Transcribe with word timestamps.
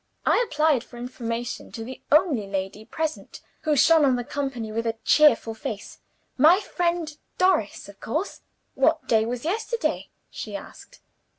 I 0.25 0.43
applied 0.43 0.83
for 0.83 0.97
information 0.97 1.71
to 1.73 1.83
the 1.83 2.01
only 2.11 2.47
lady 2.47 2.85
present 2.85 3.39
who 3.61 3.75
shone 3.75 4.03
on 4.03 4.15
the 4.15 4.23
company 4.23 4.71
with 4.71 4.87
a 4.87 4.97
cheerful 5.05 5.53
face 5.53 5.99
my 6.39 6.59
friend 6.59 7.15
Doris, 7.37 7.87
of 7.87 7.99
course. 7.99 8.41
"'What 8.73 9.07
day 9.07 9.27
was 9.27 9.45
yesterday?' 9.45 10.09
she 10.31 10.55
asked. 10.55 11.01